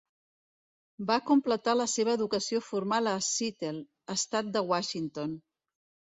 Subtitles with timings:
[1.11, 3.85] Va completar la seva educació formal a Seattle,
[4.17, 5.39] estat de Washington.